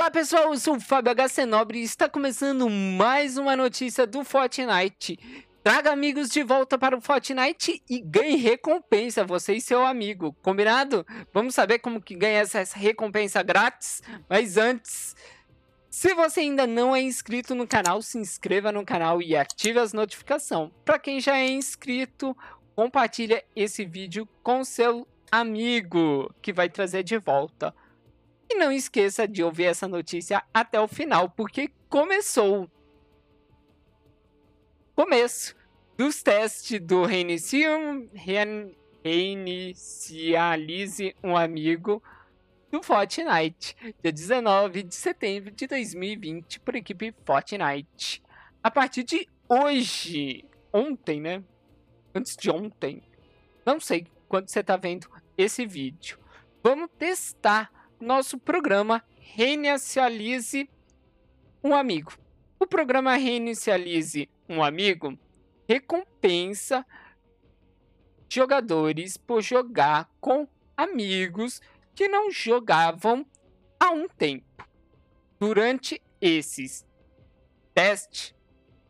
[0.00, 4.24] Olá pessoal, eu sou o Fábio HC Nobre e está começando mais uma notícia do
[4.24, 5.18] Fortnite.
[5.62, 11.06] Traga amigos de volta para o Fortnite e ganhe recompensa, você e seu amigo, combinado?
[11.34, 14.02] Vamos saber como que ganha essa recompensa grátis?
[14.26, 15.14] Mas antes,
[15.90, 19.92] se você ainda não é inscrito no canal, se inscreva no canal e ative as
[19.92, 20.70] notificações.
[20.82, 22.34] Para quem já é inscrito,
[22.74, 27.74] compartilha esse vídeo com seu amigo, que vai trazer de volta.
[28.50, 32.68] E não esqueça de ouvir essa notícia até o final, porque começou.
[34.96, 35.54] Começo
[35.96, 38.08] dos testes do Reinicium,
[39.04, 42.02] Reinicialize um Amigo
[42.72, 48.20] do Fortnite, dia 19 de setembro de 2020, por equipe Fortnite.
[48.62, 51.42] A partir de hoje, ontem, né?
[52.12, 53.00] Antes de ontem,
[53.64, 55.08] não sei quando você está vendo
[55.38, 56.18] esse vídeo.
[56.62, 60.68] Vamos testar nosso programa Reinicialize
[61.62, 62.12] um Amigo.
[62.58, 65.18] O programa Reinicialize um Amigo
[65.68, 66.84] recompensa
[68.28, 71.60] jogadores por jogar com amigos
[71.94, 73.26] que não jogavam
[73.78, 74.66] há um tempo.
[75.38, 76.86] Durante esses
[77.74, 78.34] testes,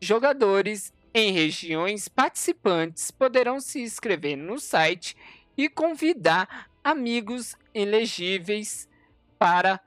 [0.00, 5.16] jogadores em regiões participantes poderão se inscrever no site
[5.56, 8.88] e convidar amigos elegíveis
[9.44, 9.78] para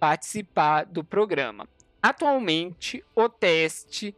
[0.00, 1.68] participar do programa.
[2.02, 4.12] Atualmente, o teste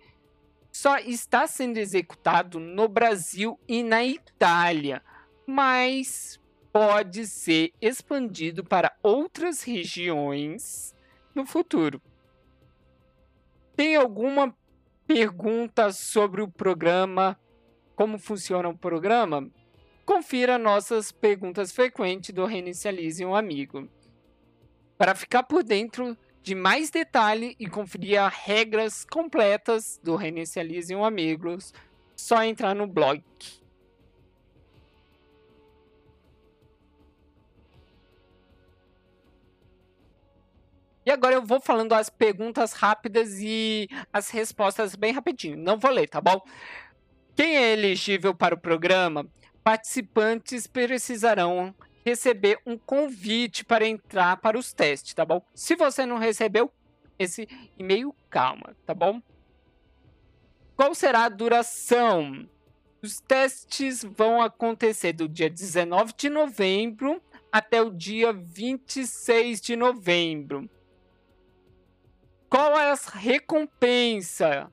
[0.72, 5.02] só está sendo executado no Brasil e na Itália,
[5.46, 6.40] mas
[6.72, 10.96] pode ser expandido para outras regiões
[11.34, 12.00] no futuro.
[13.76, 14.56] Tem alguma
[15.06, 17.38] pergunta sobre o programa?
[17.94, 19.46] Como funciona o programa?
[20.06, 23.90] Confira nossas perguntas frequentes do Reinicialize um Amigo.
[24.98, 31.04] Para ficar por dentro de mais detalhe e conferir as regras completas do Reinicialize um
[31.04, 31.74] Amigos,
[32.14, 33.22] só entrar no blog.
[41.04, 45.56] E agora eu vou falando as perguntas rápidas e as respostas bem rapidinho.
[45.56, 46.40] Não vou ler, tá bom?
[47.36, 49.26] Quem é elegível para o programa?
[49.62, 51.74] Participantes precisarão
[52.06, 55.42] receber um convite para entrar para os testes, tá bom?
[55.52, 56.70] Se você não recebeu
[57.18, 59.20] esse e-mail, calma, tá bom?
[60.76, 62.48] Qual será a duração?
[63.02, 70.70] Os testes vão acontecer do dia 19 de novembro até o dia 26 de novembro.
[72.48, 74.70] Qual é a recompensa?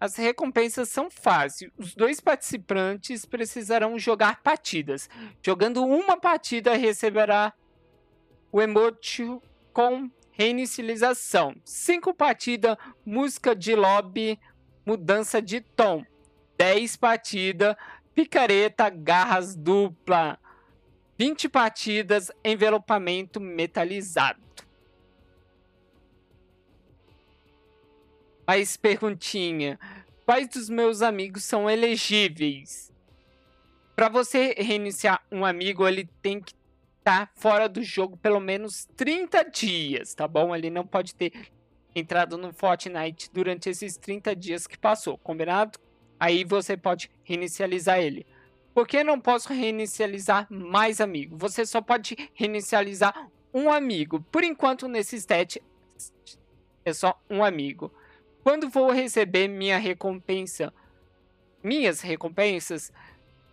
[0.00, 1.70] As recompensas são fáceis.
[1.76, 5.10] Os dois participantes precisarão jogar partidas.
[5.44, 7.52] Jogando uma partida, receberá
[8.50, 9.26] o emote
[9.74, 11.54] com reinicialização.
[11.66, 14.40] Cinco partidas, música de lobby,
[14.86, 16.02] mudança de tom.
[16.56, 17.76] Dez partidas,
[18.14, 20.38] picareta, garras dupla.
[21.18, 24.40] 20 partidas, envelopamento metalizado.
[28.50, 29.78] Mais perguntinha.
[30.26, 32.92] Quais dos meus amigos são elegíveis?
[33.94, 36.52] Para você reiniciar um amigo, ele tem que
[36.98, 40.52] estar tá fora do jogo pelo menos 30 dias, tá bom?
[40.52, 41.32] Ele não pode ter
[41.94, 45.78] entrado no Fortnite durante esses 30 dias que passou, combinado?
[46.18, 48.26] Aí você pode reinicializar ele.
[48.74, 51.38] Por que não posso reinicializar mais amigos?
[51.38, 54.20] Você só pode reinicializar um amigo.
[54.22, 55.62] Por enquanto, nesses testes,
[56.84, 57.94] é só um amigo.
[58.42, 60.72] Quando vou receber minha recompensa?
[61.62, 62.90] Minhas recompensas?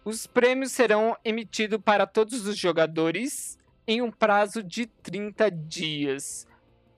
[0.06, 6.48] Os prêmios serão emitidos para todos os jogadores em um prazo de 30 dias.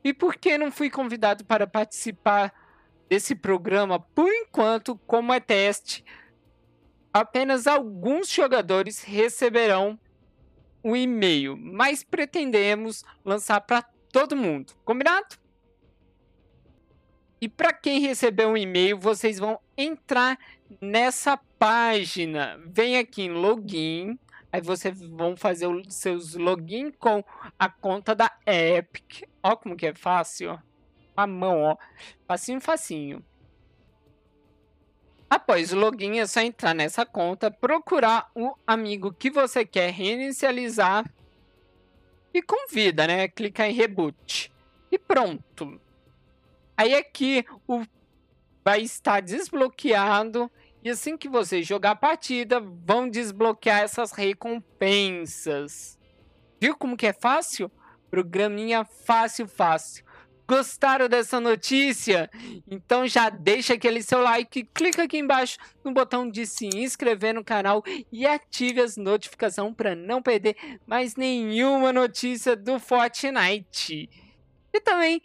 [0.04, 2.54] E por que não fui convidado para participar
[3.10, 6.06] desse programa por enquanto, como é teste?
[7.12, 10.00] Apenas alguns jogadores receberão
[10.84, 13.81] o um e-mail, mas pretendemos lançar para
[14.12, 14.74] todo mundo.
[14.86, 15.38] Combinado?
[17.41, 20.38] E para quem recebeu um e-mail, vocês vão entrar
[20.81, 22.59] nessa página.
[22.65, 24.19] Vem aqui em login.
[24.51, 27.24] Aí vocês vão fazer os seus login com
[27.57, 29.24] a conta da Epic.
[29.41, 30.59] Ó como que é fácil.
[31.15, 31.77] A mão, ó.
[32.27, 33.24] Facinho, facinho.
[35.30, 41.06] Após o login, é só entrar nessa conta, procurar o amigo que você quer reinicializar
[42.33, 43.27] e convida, né?
[43.27, 44.51] Clicar em reboot.
[44.91, 45.80] E pronto.
[46.80, 47.84] Aí aqui o
[48.64, 50.50] vai estar desbloqueado
[50.81, 56.00] e assim que você jogar a partida, vão desbloquear essas recompensas.
[56.58, 57.70] Viu como que é fácil?
[58.10, 60.06] Programinha fácil, fácil.
[60.48, 62.30] Gostaram dessa notícia?
[62.66, 67.44] Então já deixa aquele seu like, clica aqui embaixo no botão de se inscrever no
[67.44, 70.56] canal e ative as notificações para não perder
[70.88, 74.10] mais nenhuma notícia do Fortnite.
[74.74, 75.22] E também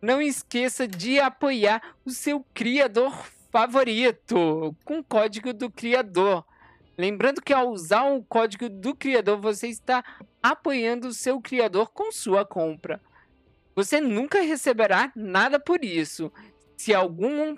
[0.00, 3.12] não esqueça de apoiar o seu criador
[3.50, 6.44] favorito com o código do criador.
[6.96, 10.04] Lembrando que ao usar o código do criador, você está
[10.42, 13.00] apoiando o seu criador com sua compra.
[13.74, 16.32] Você nunca receberá nada por isso.
[16.76, 17.56] Se algum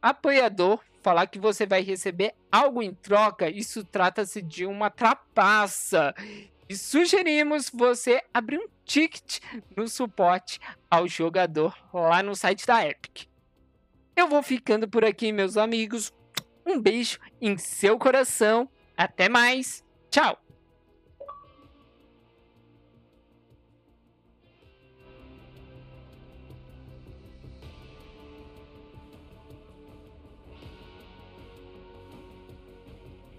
[0.00, 6.14] apoiador falar que você vai receber algo em troca, isso trata-se de uma trapaça.
[6.68, 9.40] E sugerimos você abrir um ticket
[9.76, 10.58] no suporte
[10.90, 13.28] ao jogador lá no site da Epic.
[14.16, 16.12] Eu vou ficando por aqui, meus amigos.
[16.66, 18.68] Um beijo em seu coração.
[18.96, 19.84] Até mais.
[20.10, 20.47] Tchau.